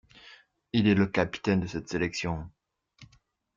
Il 0.73 0.87
est 0.87 0.95
le 0.95 1.05
capitaine 1.05 1.59
de 1.59 1.67
cette 1.67 1.87
sélection. 1.89 2.49